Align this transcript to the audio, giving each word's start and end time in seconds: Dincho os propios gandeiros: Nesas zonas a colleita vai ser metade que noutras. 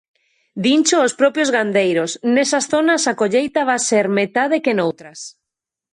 Dincho 0.65 0.97
os 1.05 1.13
propios 1.21 1.49
gandeiros: 1.55 2.11
Nesas 2.33 2.65
zonas 2.71 3.03
a 3.11 3.13
colleita 3.21 3.61
vai 3.69 3.79
ser 3.89 4.05
metade 4.19 4.63
que 4.65 4.75
noutras. 4.79 5.19